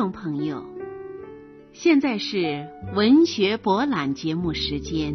[0.00, 0.64] 众朋友，
[1.74, 5.14] 现在是文学博览节目时间。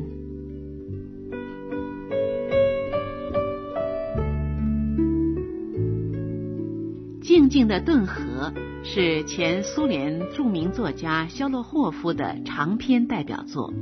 [7.19, 8.53] 静静的顿河
[8.83, 13.73] 是前苏联著名作家肖洛霍夫的长篇代表作，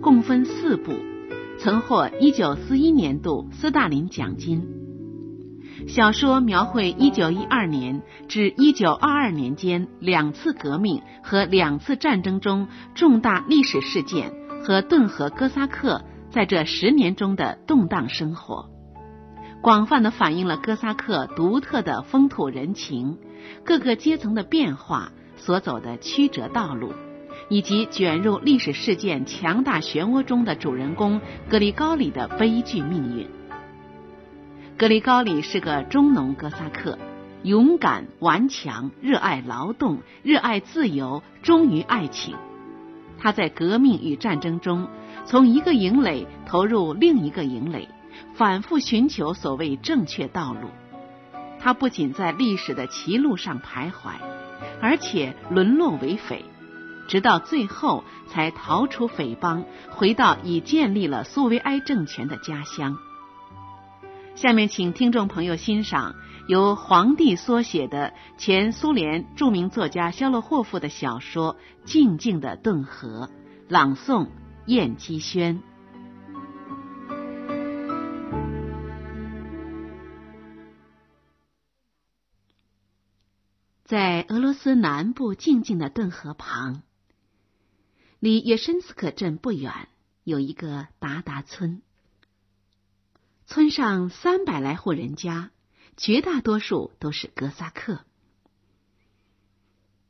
[0.00, 0.92] 共分四部，
[1.58, 4.77] 曾获一九四一年度斯大林奖金。
[5.88, 14.30] 小说描绘一九一二年至一九二二年间两次革命和两次战争中重大历史事件
[14.62, 18.68] 和顿河哥萨克在这十年中的动荡生活，
[19.62, 23.16] 广泛的反映了哥萨克独特的风土人情、
[23.64, 26.92] 各个阶层的变化所走的曲折道路，
[27.48, 33.26] 以及卷入历史事件强大漩涡中的主人公格里高里的悲剧命运。
[34.78, 36.96] 格里高里是个中农哥萨克，
[37.42, 42.36] 勇敢顽强，热爱劳动，热爱自由，忠于爱情。
[43.18, 44.88] 他在革命与战争中，
[45.26, 47.88] 从一个营垒投入另一个营垒，
[48.34, 50.68] 反复寻求所谓正确道路。
[51.58, 54.12] 他不仅在历史的歧路上徘徊，
[54.80, 56.44] 而且沦落为匪，
[57.08, 62.96] 直到最后才逃出匪帮，回到已建立了苏维埃政权的家乡。
[64.40, 66.14] 下面，请听众朋友欣赏
[66.46, 73.26] 由黄帝所写的前苏联著名作家肖洛霍夫的小说《静静的顿河》，
[73.68, 74.28] 朗诵：
[74.64, 75.60] 燕姬轩。
[83.82, 86.82] 在俄罗斯南部静静的顿河旁，
[88.20, 89.88] 离叶申斯克镇不远，
[90.22, 91.82] 有一个达达村。
[93.48, 95.50] 村上三百来户人家，
[95.96, 98.04] 绝大多数都是哥萨克。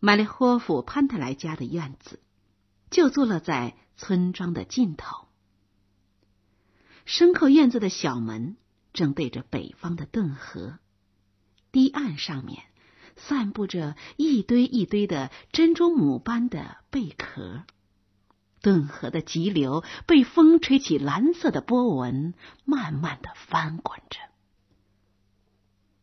[0.01, 2.19] 马列霍夫潘特莱家的院子
[2.91, 5.29] 就坐落在村庄的尽头。
[7.07, 8.57] 牲口院子的小门
[8.93, 10.81] 正对着北方的顿河，
[11.71, 12.65] 堤岸上面
[13.15, 17.63] 散布着一堆一堆的珍珠母般的贝壳。
[18.61, 24.19] 顿河的急流被风吹起，蓝色的波纹慢慢的翻滚着。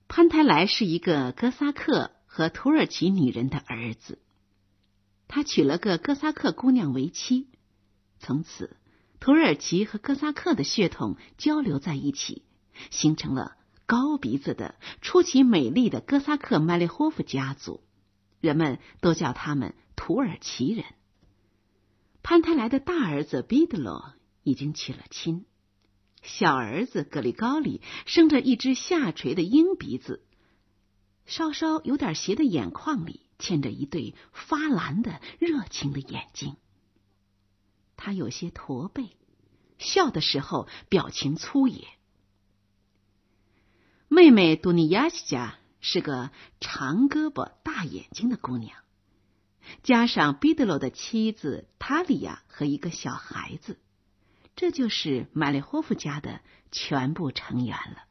[0.08, 4.20] 潘泰莱是一个哥萨克和土耳其女人的儿子，
[5.28, 7.48] 他娶了个哥萨克姑娘为妻，
[8.20, 8.78] 从此
[9.20, 12.44] 土耳其和哥萨克的血统交流在一起，
[12.92, 17.82] 形成了高鼻子的出奇美丽的哥萨克麦列霍夫家族，
[18.40, 20.86] 人们都叫他们土耳其人。
[22.26, 25.46] 潘泰莱的大儿子彼得罗已经娶了亲，
[26.24, 30.26] 小儿子格里高里生着一只下垂的鹰鼻子，
[31.28, 36.56] 稍稍有点斜的眼眶里嵌着一对发蓝的热情的眼睛。
[37.96, 39.16] 他有些驼背，
[39.78, 41.86] 笑的时候表情粗野。
[44.08, 48.84] 妹妹杜尼亚西加是个长胳膊大眼睛的姑娘。
[49.84, 53.80] 加上彼得罗的妻子塔利亚和一个小孩子，
[54.56, 58.04] 这就是马列霍夫家的全部成员了。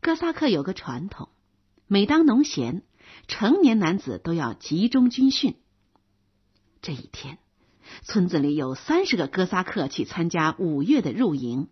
[0.00, 1.28] 哥萨克有个传统，
[1.86, 2.82] 每当农闲，
[3.28, 5.54] 成年男子都要集中军训。
[6.80, 7.38] 这一天，
[8.02, 11.68] 村子里有三十个哥萨克去参加五月的入营，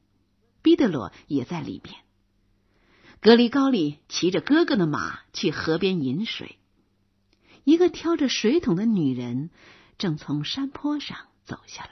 [0.62, 1.96] 彼得罗也在里面。
[3.20, 6.59] 格里高利骑着哥哥的马去河边饮水。
[7.64, 9.50] 一个挑着水桶的女人
[9.98, 11.90] 正从山坡上走下来。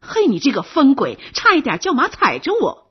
[0.00, 2.90] 嘿，你这个疯鬼，差一点叫马踩着我！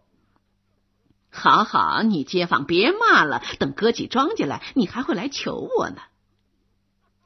[1.31, 6.01] 好好，你街坊别骂了，等割起庄稼来，你还会来求我呢。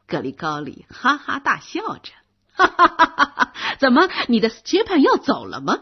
[0.07, 2.11] 格里高里哈哈大笑着，
[2.53, 3.53] 哈哈哈哈哈！
[3.79, 5.81] 怎么，你的接盘要走了吗？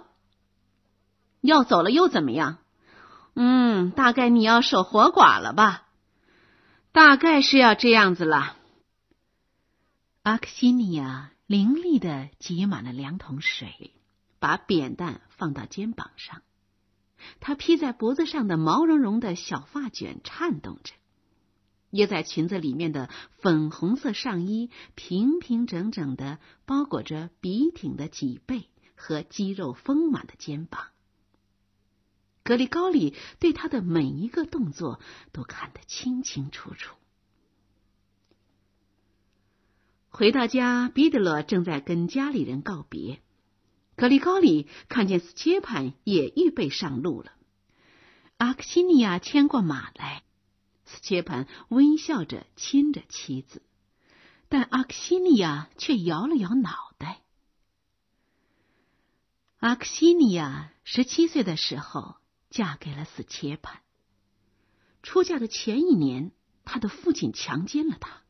[1.42, 2.58] 要走了又怎么样？
[3.36, 5.88] 嗯，大概你要守活寡了吧？
[6.94, 8.58] 大概是要这样子了。
[10.24, 13.94] 阿克西尼亚凌厉的挤满了两桶水，
[14.40, 16.42] 把扁担放到肩膀上。
[17.40, 20.94] 她披在脖子上的毛茸茸的小发卷颤动着，
[21.92, 23.10] 掖在裙子里面的
[23.40, 30.88] 粉红色上衣平平整整的包裹着笔挺的脊背和肌肉丰满的肩膀。
[32.44, 35.00] 格里高里对他的每一个动作
[35.32, 36.96] 都看得清清楚楚。
[40.10, 43.22] 回到家，彼得罗正在跟家里人告别。
[43.96, 47.32] 格里高里看见斯切潘也预备上路了。
[48.38, 50.24] 阿克西尼亚牵过马来，
[50.86, 53.62] 斯切潘微笑着亲着妻子，
[54.50, 57.22] 但阿克西尼亚却摇了摇脑袋。
[59.60, 62.16] 阿克西尼亚十七岁的时候
[62.52, 63.82] 嫁给了死切潘。
[65.02, 66.32] 出嫁的前一年，
[66.64, 68.22] 她的父亲强奸了她。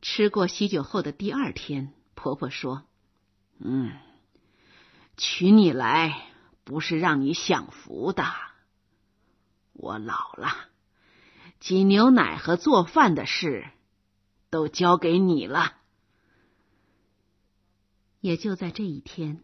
[0.00, 2.84] 吃过喜酒后的第二天，婆婆说
[3.58, 3.98] ：“嗯，
[5.16, 6.28] 娶你来
[6.62, 8.24] 不是让你享福的。
[9.72, 10.68] 我老了，
[11.58, 13.72] 挤牛奶和做饭的事
[14.50, 15.78] 都交给你了。”
[18.20, 19.42] 也就在这一天，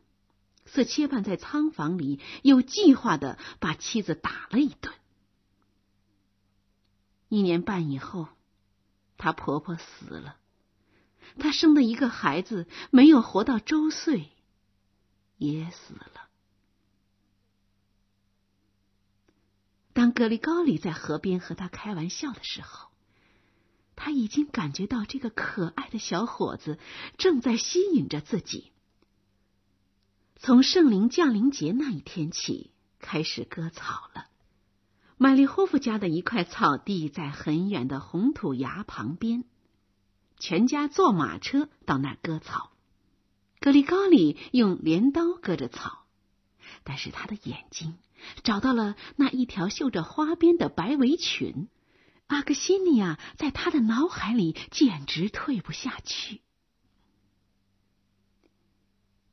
[0.64, 4.94] 色切盼在仓房里有计划的把妻子打了一顿。
[7.28, 8.28] 一年半以后，
[9.16, 10.36] 她婆婆死了。
[11.38, 14.30] 她生的一个孩子没有活到周岁，
[15.38, 16.28] 也死了。
[19.94, 22.88] 当格里高里在河边和他开玩笑的时候，
[23.94, 26.78] 他已经感觉到这个可爱的小伙子
[27.18, 28.71] 正在吸引着自己。
[30.44, 34.26] 从圣灵降临节那一天起，开始割草了。
[35.16, 39.44] 麦利霍夫家的一块草地在很远的红土崖旁边，
[40.40, 42.72] 全家坐马车到那儿割草。
[43.60, 46.06] 格里高里用镰刀割着草，
[46.82, 47.94] 但是他的眼睛
[48.42, 51.68] 找到了那一条绣着花边的白围裙。
[52.26, 56.40] 阿克西尼亚在他的脑海里简直退不下去。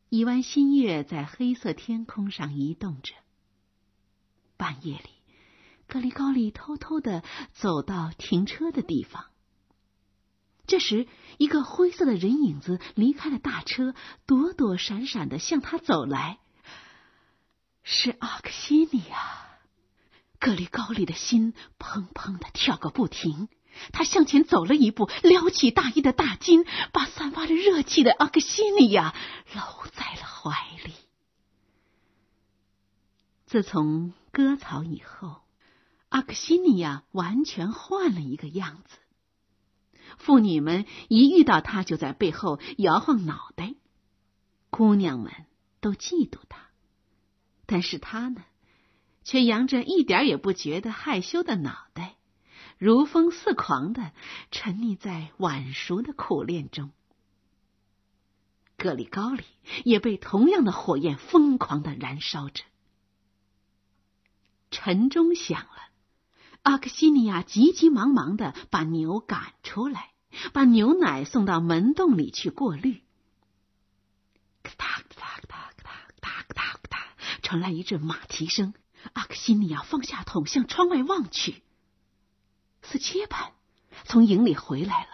[0.09, 3.13] 一弯新月在黑色天空上移动着。
[4.57, 5.09] 半夜里。
[5.87, 9.25] 格里高里偷偷的走到停车的地方。
[10.67, 11.07] 这时，
[11.39, 13.95] 一个灰色的人影子离开了大车，
[14.27, 16.39] 躲躲闪闪的向他走来。
[17.81, 19.59] 是阿克西尼啊。
[20.39, 23.49] 格里高里的心砰砰的跳个不停。
[23.91, 29.15] 他向前走了一步，撩起大衣的大襟，把散发着热气的阿克西尼亚
[29.53, 30.51] 搂在了怀
[30.85, 30.93] 里。
[33.45, 35.41] 自从割草以后。
[36.11, 38.97] 阿克西尼亚完全换了一个样子。
[40.17, 43.75] 妇女们一遇到他，就在背后摇晃脑袋。
[44.71, 45.31] 姑娘们
[45.81, 46.71] 都嫉妒他，
[47.67, 48.43] 但是他呢，
[49.23, 52.15] 却扬着一点也不觉得害羞的脑袋，
[52.79, 54.13] 如风似狂的
[54.51, 56.91] 沉溺在晚熟的苦恋中。
[58.77, 59.43] 格里高里
[59.83, 62.63] 也被同样的火焰疯狂的燃烧着。
[64.71, 65.89] 晨钟响了。
[66.63, 70.11] 阿克西尼亚急急忙忙的把牛赶出来，
[70.53, 73.03] 把牛奶送到门洞里去过滤。
[74.63, 78.73] 咔嗒咔嗒咔嗒咔嗒咔嗒咔嗒，传来一阵马蹄声。
[79.11, 81.61] 阿克西尼亚放下桶，向窗外望去。
[82.89, 83.53] 斯切潘
[84.05, 85.09] 从营里回来了。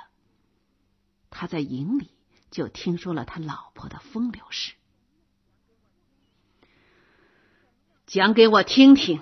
[1.30, 2.10] 他在营里
[2.52, 4.74] 就听说了他老婆的风流事，
[8.06, 9.22] 讲给我听听。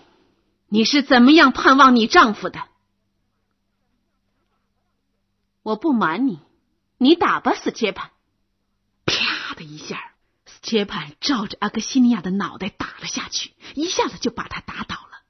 [0.68, 2.68] 你是怎么样盼望你丈夫的？
[5.62, 6.40] 我不瞒你，
[6.98, 8.12] 你打吧，斯切潘！
[9.06, 10.14] 啪的一下，
[10.46, 15.22] 斯切潘照着阿克西尼亚的脑袋打了下去，一下子就把他打倒了。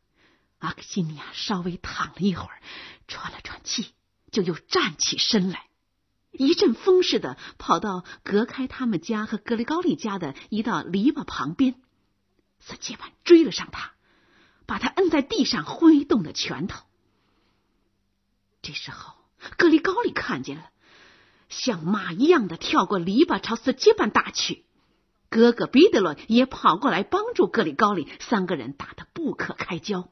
[0.60, 2.62] 阿克西尼亚稍微躺了一会儿，
[3.08, 3.94] 喘了喘气，
[4.32, 5.68] 就又站起身来，
[6.32, 11.76] 一阵风似的跑到隔开他们家和格里高利家的一道篱笆旁边。
[12.60, 13.92] 斯切潘追了上他。
[14.66, 16.86] 把他摁在地上，挥动着拳头。
[18.62, 19.14] 这时候，
[19.58, 20.70] 格里高里看见了，
[21.50, 24.64] 像马一样的跳过篱笆，朝斯基班打去。
[25.30, 30.08] 哥哥彼得罗也跑过来帮助格里高里，三个人打得不可开交。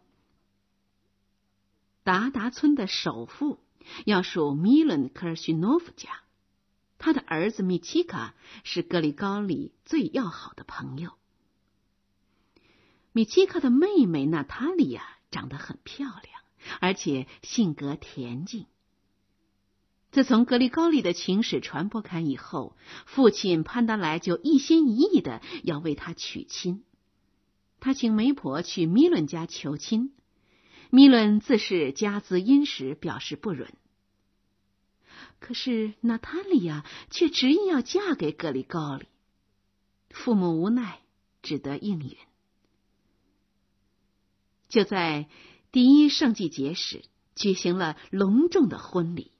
[2.03, 3.59] 达达村的首富
[4.05, 6.09] 要数米伦科尔许诺夫家，
[6.97, 11.11] 他的儿子米奇卡是格里高里最要好的朋友。
[13.11, 16.41] 米奇卡的妹妹娜塔莉亚长得很漂亮，
[16.79, 18.65] 而且性格恬静。
[20.11, 26.83] 自从格里高利的情史传播开以后，父亲潘达莱就一心一意的要为他娶亲。
[27.79, 30.13] 他请媒婆去米伦家求亲，
[30.93, 33.73] 米伦自是家资殷实，表示不忍。
[35.39, 39.07] 可是娜塔莉亚却执意要嫁给格里高里，
[40.09, 40.99] 父母无奈，
[41.41, 42.17] 只得应允。
[44.67, 45.29] 就在
[45.71, 47.05] 第一圣祭节时，
[47.35, 49.31] 举行了隆重的婚礼。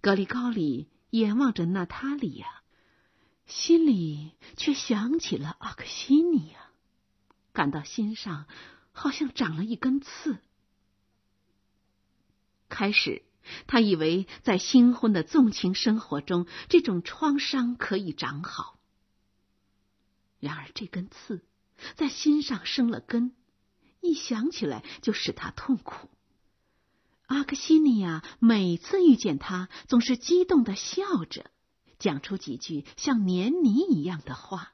[0.00, 2.48] 格里高里眼望着娜塔莉亚，
[3.46, 6.58] 心里却想起了阿克西尼亚，
[7.52, 8.46] 感到心上
[8.90, 10.40] 好像长了一根刺。
[12.68, 13.22] 开始，
[13.66, 18.78] 他以为在新婚的纵情生活中，这种创伤可以长好。
[20.38, 21.44] 然而，这根刺
[21.94, 23.32] 在心上生了根，
[24.00, 26.08] 一想起来就使他痛苦。
[27.26, 31.50] 阿克西尼亚每次遇见他，总是激动的笑着，
[31.98, 34.72] 讲出几句像黏泥一样的话。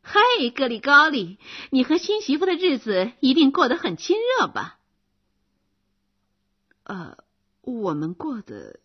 [0.00, 0.20] 嗨，
[0.54, 1.38] 格里高里，
[1.70, 4.78] 你和新媳妇的日子一定过得很亲热吧？
[6.84, 7.18] 呃，
[7.62, 8.80] 我们过的。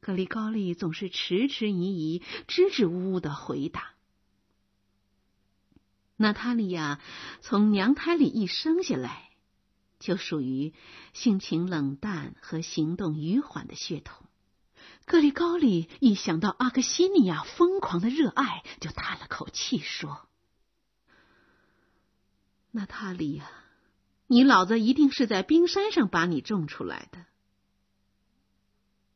[0.00, 3.94] 格里高利总是迟迟疑疑、支支吾吾的回答。
[6.16, 7.00] 娜塔莉亚
[7.40, 9.30] 从娘胎里一生下来，
[9.98, 10.74] 就属于
[11.12, 14.26] 性情冷淡和行动迂缓的血统。
[15.06, 20.28] 格里高利一想到阿克西尼亚疯狂的热爱，就叹了口气说
[22.72, 23.50] ：“娜塔莉亚，
[24.34, 27.24] 你老子一定是在冰山上把你种出来的。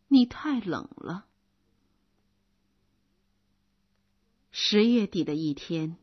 [0.07, 1.27] 你太冷了。”
[4.53, 5.97] 十月底的一天，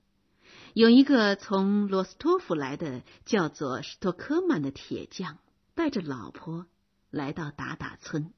[0.73, 5.37] 有一个从罗斯托夫来的叫做史托科曼的铁匠，
[5.75, 6.65] 带着老婆
[7.09, 8.33] 来到达达村。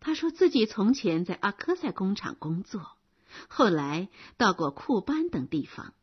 [0.00, 2.96] 他说自己从前在阿科塞工厂工作，
[3.48, 5.94] 后来到过库班等地方。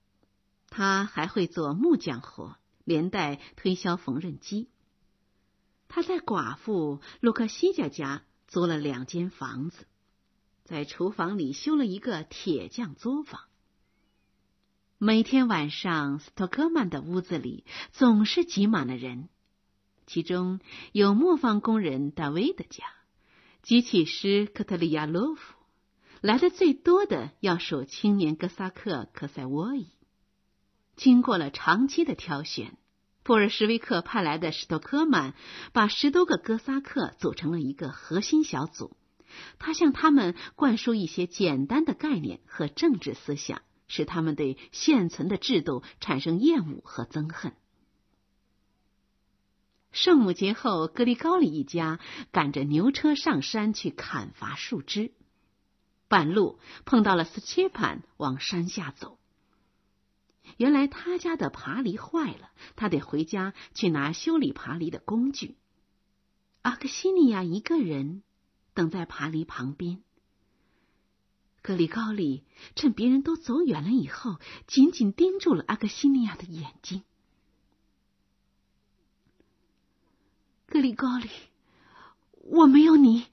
[0.69, 2.55] 他还会做木匠活，
[2.85, 4.69] 连带推销缝纫机。
[5.89, 9.85] 他在寡妇洛克西家家租了两间房子，
[10.63, 13.41] 在厨房里修了一个铁匠作坊。
[14.97, 19.27] 每天晚上，斯托克曼的屋子里总是挤满了人，
[20.07, 20.59] 其中
[20.93, 22.85] 有磨坊工人大卫的家。
[23.61, 25.55] 机器师科特里亚洛夫
[26.21, 29.89] 来的最多的要数青年哥萨克科塞沃伊。
[30.95, 32.77] 经过了长期的挑选，
[33.23, 35.33] 布尔什维克派来的史托科曼
[35.73, 38.95] 把十多个哥萨克组成了一个核心小组。
[39.59, 47.53] 他向他们灌输一些简单的概念和政治思想，使他们对现存的制度产生厌恶和憎恨。
[49.91, 51.99] 圣母节后，格里高里一家
[52.31, 55.11] 赶着牛车上山去砍伐树枝，
[56.07, 59.17] 半路碰到了斯切潘往山下走。
[60.57, 65.57] 原来他家的爬犁坏了，他得回家去拿修理爬犁的工具。
[66.61, 68.23] 阿克西尼亚一个人
[68.73, 70.01] 等在爬犁旁边。
[71.61, 72.43] 格里高里
[72.75, 74.37] 趁别人都走远了以后，
[74.67, 77.03] 紧紧盯住了阿克西尼亚的眼睛。
[80.67, 81.29] 格里高里，
[82.41, 83.25] 我没有你，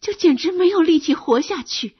[0.00, 1.96] 就简直没有力气活下去。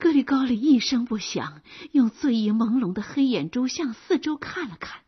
[0.00, 1.60] 格里高里一声不响，
[1.92, 5.02] 用醉意朦胧的黑眼珠向四周看了看。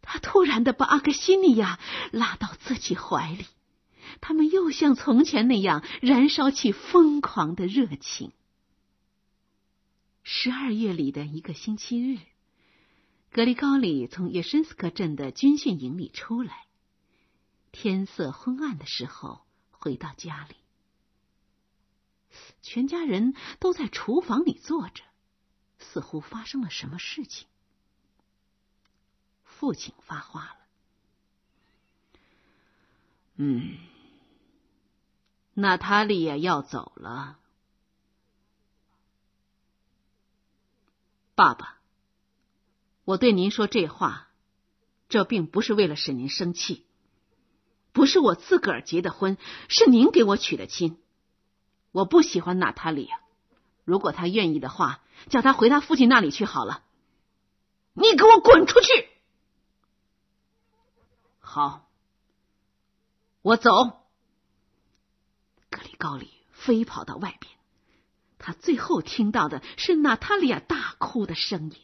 [0.00, 1.80] 他突然的把阿克西尼亚
[2.12, 3.44] 拉到自己怀里，
[4.20, 8.30] 他们又像从前那样燃烧起疯狂的热情。
[10.22, 12.18] 十二月里的一个星期日，
[13.32, 16.66] 格里高里从叶申斯克镇的军训营里出来。
[17.72, 19.40] 天色昏暗的时候，
[19.72, 20.54] 回到家里，
[22.64, 25.04] 全家人都在厨房里坐着，
[25.78, 27.46] 似乎发生了什么事情。
[29.44, 30.56] 父亲发话了
[33.36, 33.76] ：“嗯，
[35.52, 37.38] 娜塔莉亚要走了，
[41.34, 41.78] 爸爸，
[43.04, 44.30] 我对您说这话，
[45.10, 46.86] 这并不是为了使您生气。”
[47.92, 49.36] 不是我自个儿结的婚，
[49.68, 50.98] 是您给我娶的亲。
[51.94, 53.20] 我不喜欢娜塔莉亚，
[53.84, 56.82] 如果她愿意的话，叫她回她父亲那里去好了。
[57.92, 59.08] 你给我滚出去！
[61.38, 61.88] 好，
[63.42, 63.70] 我走。
[65.70, 67.52] 格里高里飞跑到外边，
[68.38, 71.76] 他最后听到的是娜塔莉亚大哭的声音。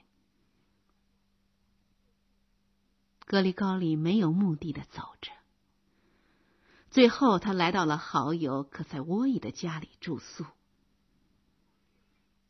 [3.26, 5.30] 格里高里没有目的的走着。
[6.90, 10.44] 最后，他来到了好友可塞沃伊的家里住宿。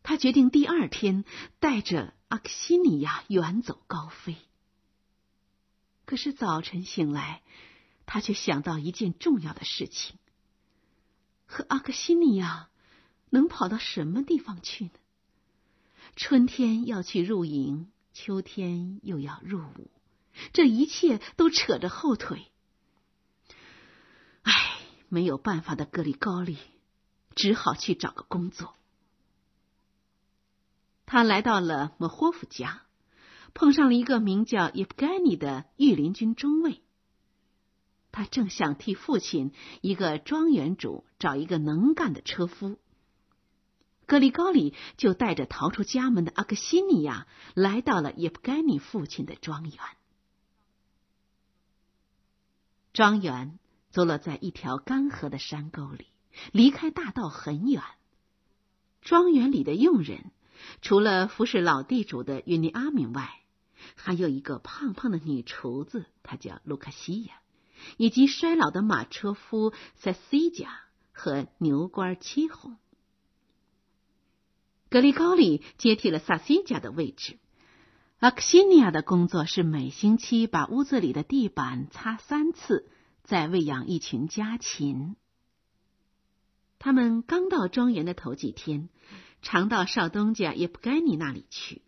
[0.02, 1.24] 他决定第二天
[1.58, 4.36] 带着阿克西尼亚远走高飞。
[6.06, 7.42] 可是早晨醒来，
[8.06, 10.16] 他却想到一件重要的事情：
[11.46, 12.70] 和阿克西尼亚
[13.28, 14.90] 能跑到什么地方去呢？
[16.16, 19.90] 春天要去入营，秋天又要入伍，
[20.54, 22.50] 这一切都扯着后腿。
[25.10, 26.56] 没有办法的格里高利
[27.34, 28.74] 只好去找个工作。
[31.04, 32.82] 他来到了莫霍夫家，
[33.52, 36.80] 碰上了一个名叫叶布盖尼的御林军中尉。
[38.12, 42.78] 他正想替父亲一个庄园主找一个能干的车夫。
[44.06, 49.78] 格里高里就带着逃出家门的阿克西尼亚来到了叶普盖尼父亲的庄园。
[52.92, 53.58] 庄园
[53.90, 56.06] 坐落在一条干涸的山沟里，
[56.52, 57.82] 离开大道很远。
[59.02, 60.30] 庄园里的佣人，
[60.82, 63.40] 除了服侍老地主的云尼阿敏外，
[63.96, 67.34] 还有一个胖胖的女厨子，她叫卢卡西亚，
[67.96, 70.80] 以及衰老的马车夫塞西加
[71.12, 72.76] 和牛倌七红。
[74.90, 77.38] 格里高里接替了萨西加的位置。
[78.18, 82.90] 阿克西尼亚的工作是每星期把屋子里的地板擦三次，
[83.30, 85.14] 在喂养一群家禽。
[86.80, 88.88] 他们刚到庄园的头几天，
[89.40, 91.82] 常到少东家叶普盖尼那里去。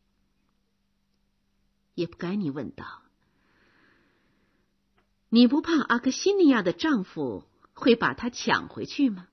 [1.94, 3.02] 叶普盖尼问道
[5.30, 7.44] ：“你不怕阿克西尼亚的丈夫
[7.74, 9.26] 会把她抢回去吗？”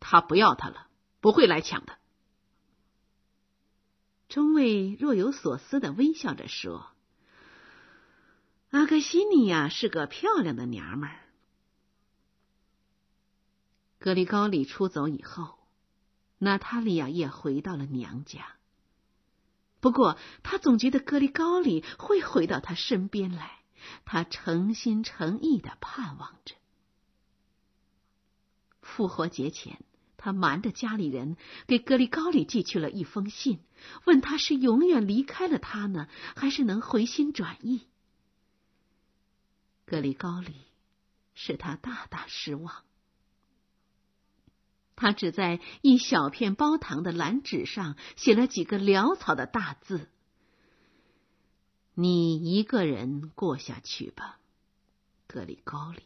[0.00, 0.88] 他不要她了，
[1.20, 1.96] 不会来抢的。
[4.28, 6.88] 中尉若有所思的微笑着说
[8.72, 11.20] ：“阿克西尼亚是个漂亮的娘们儿。”
[14.00, 15.58] 格里高里出走以后，
[16.38, 18.56] 娜塔莉亚也回到了娘家。
[19.80, 23.60] 不过，她总觉得格里高里会回到他身边来，
[24.04, 26.56] 她诚心诚意的盼望着。
[28.80, 29.84] 复活节前。
[30.24, 31.36] 他瞒着家里人，
[31.66, 33.58] 给格里高里寄去了一封信，
[34.04, 37.88] 问他是永远离开了他呢，还是能回心转意。
[39.92, 40.54] 格里高里
[41.34, 42.82] 使他大大失望。
[44.96, 50.08] 他只在一小片包糖的蓝纸上写了几个潦草的大字
[51.92, 54.40] ：“你一个人过下去吧，
[55.26, 56.04] 格里高里。”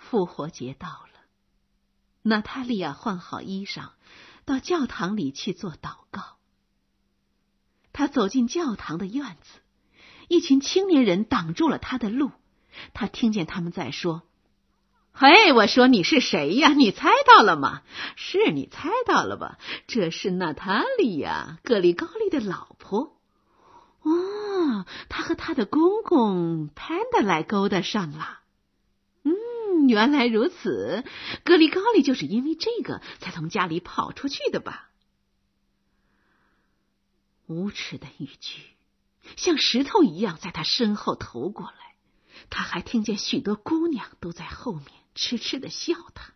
[0.00, 1.20] 复活节到了，
[2.22, 3.90] 娜塔莉亚换好衣裳，
[4.46, 6.38] 到教堂里去做祷告。
[7.92, 9.60] 他走进教堂的院子，
[10.28, 12.30] 一群青年人挡住了他的路。
[12.92, 14.22] 他听见他们在说
[15.12, 16.72] ：“嘿，我说你是谁呀？
[16.72, 17.82] 你猜到了吗？
[18.16, 19.58] 是你猜到了吧？
[19.86, 23.16] 这是娜塔莉亚，格里高利的老婆。
[24.02, 28.40] 哦，他和他的公公潘德来勾搭上了。”
[29.22, 31.04] 嗯原来如此，
[31.44, 34.90] 格里高利就是因为这个才从家里跑出去的吧？
[37.46, 38.62] 无耻的语句
[39.36, 41.96] 像石头一样在他身后投过来，
[42.50, 46.32] 他还听见许多姑娘都在后面痴痴的笑他。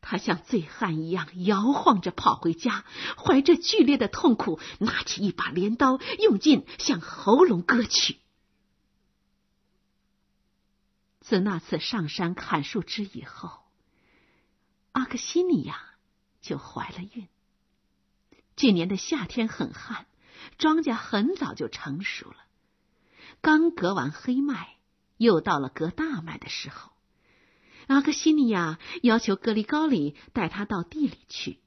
[0.00, 2.84] 他像醉汉一样摇晃着跑回家，
[3.16, 8.18] 怀着剧烈的痛苦，拿起一把镰刀，用劲向喉咙割去。
[11.20, 13.62] 自那次上山砍树枝以后，
[14.92, 15.80] 阿克西尼亚
[16.42, 17.26] 就怀了孕。
[18.56, 20.04] 今年的夏天很旱，
[20.58, 22.36] 庄稼很早就成熟了。
[23.40, 24.76] 刚割完黑麦，
[25.16, 26.92] 又到了割大麦的时候。
[27.86, 31.58] 阿克西尼亚要求格里高里带他到地里去，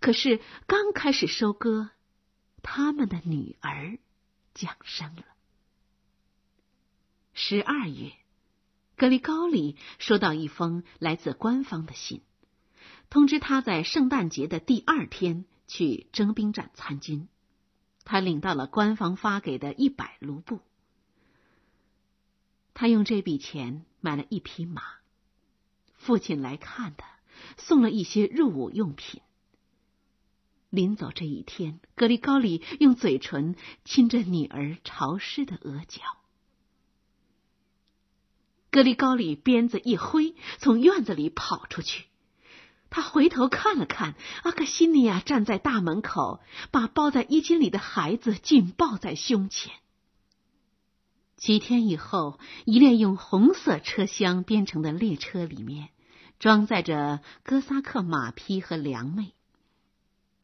[0.00, 1.90] 可是刚开始收割，
[2.62, 3.98] 他们的女儿
[4.54, 5.24] 降生了。
[7.34, 8.12] 十二月。
[8.94, 12.22] 格里高里收到一封来自官方的信，
[13.10, 17.26] 通知他在圣诞节的第二天去征兵站参军。
[18.04, 20.60] 他领到了官方发给的一百卢布。
[22.74, 24.82] 他用这笔钱买了一匹马。
[25.94, 27.06] 父亲来看他，
[27.58, 29.22] 送了一些入伍用品。
[30.68, 36.00] 临走这一天，格里高里用嘴唇亲着女儿潮湿的额角。
[38.70, 42.06] 格里高里鞭子一挥，从院子里跑出去。
[42.92, 49.72] 他回头看了看，阿克西尼亚站在大门口，把包在衣襟里的孩子紧抱在胸前。
[51.36, 55.88] 几天以后，一列用红色车厢编成的列车里面，
[56.38, 59.32] 装载着哥萨克马匹和粮妹。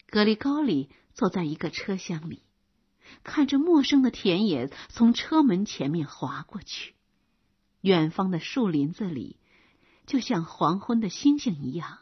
[0.09, 2.43] 格里高里坐在一个车厢里，
[3.25, 6.95] 看着陌生的田野从车门前面划过去。
[7.83, 9.37] 远方的树林子里，
[10.07, 11.99] 就像黄昏的星星一样，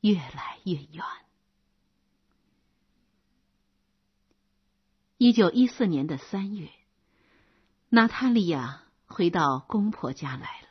[0.00, 1.04] 越来越远。
[5.16, 6.70] 一九一四年的三月，
[7.88, 10.68] 娜塔莉亚回到公婆家来了。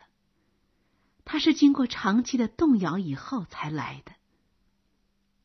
[1.25, 4.13] 她是经过长期的动摇以后才来的。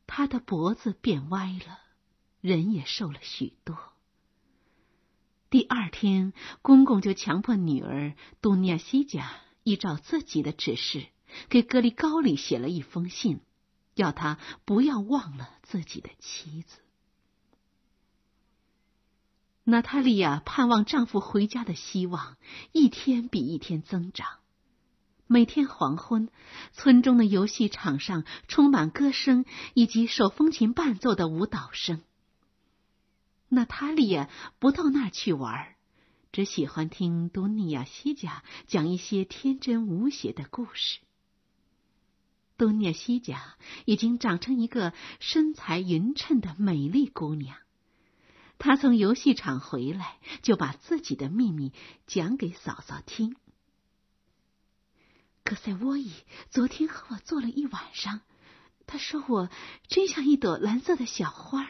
[0.07, 1.79] 她的脖子变歪了，
[2.39, 3.77] 人也瘦了许多。
[5.49, 11.07] 第二天，公公就强迫女儿杜尼亚西加依照自己的指示，
[11.49, 13.41] 给格里高里写了一封信，
[13.95, 16.79] 要他不要忘了自己的妻子。
[19.65, 22.37] 娜塔莉亚盼望丈夫回家的希望
[22.73, 24.27] 一天比一天增长。
[25.25, 26.29] 每天黄昏，
[26.73, 32.01] 村中的游戏场上充满歌声以及手风琴伴奏的舞蹈声。
[33.47, 34.29] 娜塔莉亚
[34.59, 35.75] 不到那儿去玩，
[36.33, 40.99] 只喜欢听多尼亚西加讲一些天真无邪的故事。
[42.63, 47.57] 多涅西加已经长成一个身材匀称的美丽姑娘。
[48.57, 51.73] 她从游戏场回来，就把自己的秘密
[52.07, 53.35] 讲给嫂嫂听。
[55.43, 56.09] 可塞沃伊
[56.51, 58.21] 昨天和我坐了一晚上，
[58.87, 59.49] 他说我
[59.89, 61.69] 真像一朵蓝色的小花。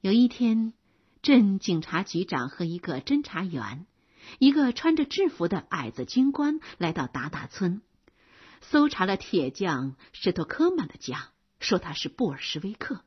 [0.00, 0.72] 有一天，
[1.20, 3.86] 镇警察局长和一个侦查员，
[4.38, 7.82] 一个穿着制服的矮子军官来到达达村，
[8.60, 13.04] 搜查了铁匠史托科曼的家，说他是布尔什维克。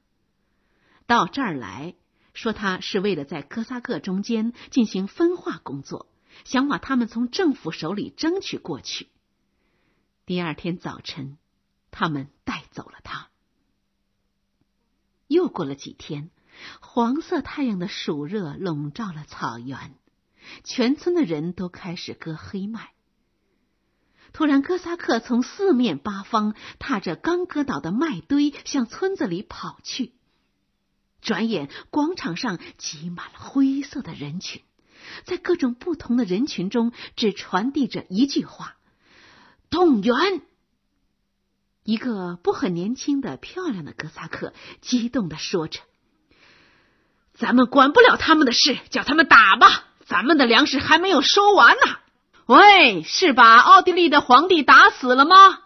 [1.05, 1.95] 到这儿来
[2.33, 6.07] 说，他是为了在哥萨克中间进行分化工作，
[6.45, 9.09] 想把他们从政府手里争取过去。
[10.25, 11.37] 第二天早晨，
[11.91, 13.29] 他们带走了他。
[15.27, 16.31] 又过了几天。
[16.81, 19.95] 黄色太阳的暑热笼罩了草原，
[20.63, 22.91] 全村的人都开始割黑麦。
[24.31, 30.13] 突然，哥萨克从四面八方踏着刚割倒的麦堆向村子里跑去。
[31.21, 34.61] 转眼，广场上挤满了灰色的人群，
[35.25, 38.77] 在各种不同的人群中，只传递着一句话
[39.69, 40.15] ：“动员！”
[41.83, 45.81] 一个不很年轻的漂亮的哥萨克激动的说着。
[47.33, 49.88] 咱们管不了他们的事，叫他们打吧。
[50.09, 51.99] 咱们的粮食还没有收完呢。
[52.47, 55.61] 喂，是把奥地利的皇帝打死了吗？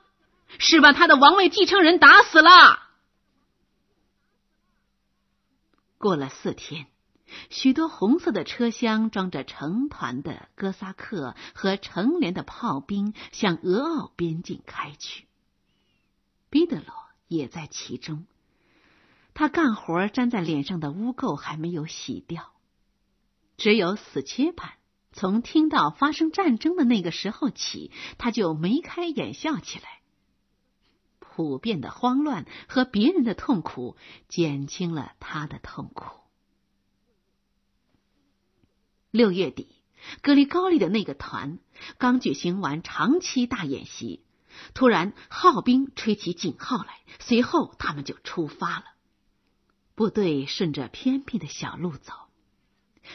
[0.59, 2.83] 是把他的王位继承人打死了。
[5.97, 6.87] 过了四天，
[7.49, 15.25] 许多红色的车厢装着成团的哥萨克和成连的炮兵向俄奥边境开去。
[16.49, 16.93] 彼得罗
[17.29, 18.25] 也在其中。
[19.33, 22.52] 他干活粘在脸上的污垢还没有洗掉，
[23.57, 24.73] 只有死切板。
[25.15, 30.01] 从听到发生战争的那个时候起，他就眉开眼笑起来。
[31.19, 33.95] 普遍的慌乱和别人的痛苦
[34.27, 36.19] 减轻了他的痛苦。
[39.11, 39.67] 六月底，
[40.23, 41.59] 格里高利的那个团
[41.99, 44.25] 刚举行完长期大演习，
[44.73, 48.85] 突然号兵吹起警号来，随后他们就出发了。
[49.93, 52.13] 部队顺着偏僻的小路走，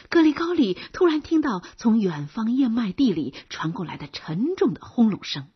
[0.09, 5.47] 格里高里突然听到从远方燕麦地里传过来的沉重的轰隆声，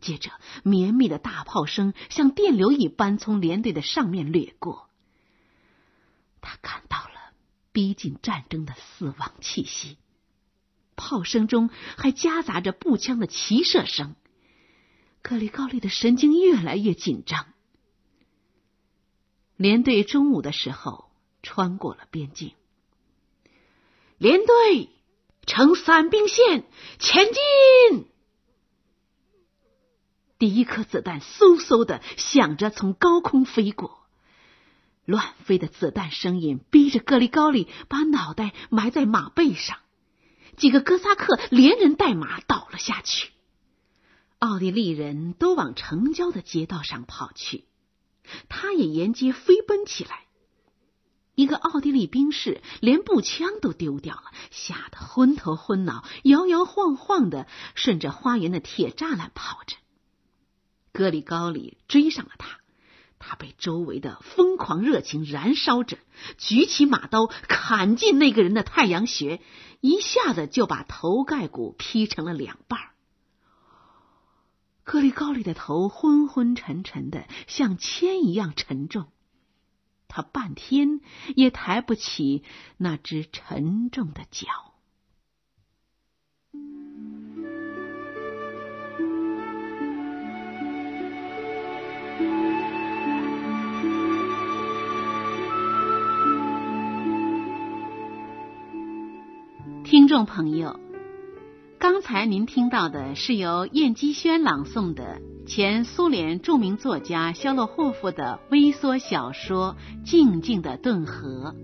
[0.00, 4.88] 接着绵密的大炮声像电流一般从连队的上面掠过。
[6.40, 7.34] 他感到了
[7.72, 9.98] 逼近战争的死亡气息，
[10.96, 14.16] 炮声中还夹杂着步枪的齐射声，
[15.22, 17.46] 格里高利的神经越来越紧张。
[19.56, 21.10] 连队中午的时候
[21.42, 22.54] 穿过了边境，
[24.20, 24.90] 连队
[25.46, 26.64] 呈伞兵线
[26.98, 28.06] 前进。
[30.38, 34.06] 第一颗子弹嗖嗖的响着从高空飞过，
[35.06, 39.78] 乱飞的子弹声音逼着格里高里把脑袋埋在马背上，
[40.58, 43.30] 几个哥萨克连人带马倒了下去，
[44.38, 47.64] 奥地利人都往城郊的街道上跑去。
[48.50, 50.26] 他也沿街飞奔起来。
[51.40, 59.78] 一个奥地利兵士连步枪都丢掉了，吓得昏头昏脑，摇摇晃晃的顺着花园的铁栅栏跑着。
[60.92, 62.58] 格里高里追上了他，
[63.18, 65.96] 他被周围的疯狂热情燃烧着，
[66.36, 69.40] 举起马刀砍进那个人的太阳穴，
[69.80, 72.78] 一下子就把头盖骨劈成了两半。
[74.84, 79.08] 格里高里的头昏昏沉沉的，像铅一样沉重。
[80.10, 81.00] 他半天
[81.34, 82.42] 也抬不起
[82.76, 84.48] 那只沉重的脚。
[99.84, 100.90] 听众朋友。
[101.80, 109.76] 刚才您听到的是由燕姬轩朗诵的前苏联著名作家肖洛霍夫的微缩小说
[110.08, 111.56] 《静静的顿河》。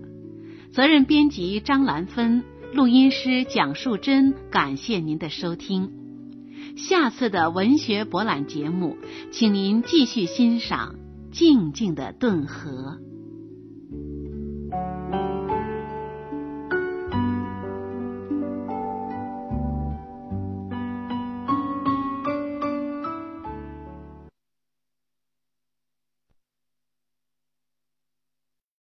[0.73, 4.33] 责任编辑张兰芬，录音师蒋树珍。
[4.51, 5.93] 感谢您的收听。
[6.75, 8.97] 下次的文学博览节目，
[9.31, 10.95] 请您继续欣赏
[11.31, 12.97] 《静静的顿河》。